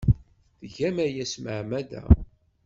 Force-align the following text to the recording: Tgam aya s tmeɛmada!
Tgam 0.61 0.97
aya 1.05 1.25
s 1.25 1.33
tmeɛmada! 1.35 2.01